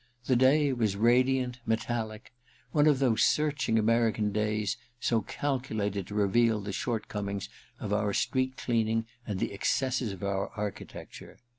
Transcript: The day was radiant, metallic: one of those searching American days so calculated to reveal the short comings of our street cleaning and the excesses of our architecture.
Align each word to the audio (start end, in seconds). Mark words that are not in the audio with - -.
The 0.25 0.35
day 0.35 0.73
was 0.73 0.95
radiant, 0.95 1.59
metallic: 1.63 2.33
one 2.71 2.87
of 2.87 2.97
those 2.97 3.21
searching 3.23 3.77
American 3.77 4.31
days 4.31 4.75
so 4.99 5.21
calculated 5.21 6.07
to 6.07 6.15
reveal 6.15 6.59
the 6.59 6.71
short 6.73 7.07
comings 7.07 7.49
of 7.79 7.93
our 7.93 8.11
street 8.11 8.57
cleaning 8.57 9.05
and 9.27 9.39
the 9.39 9.53
excesses 9.53 10.11
of 10.11 10.23
our 10.23 10.47
architecture. 10.57 11.37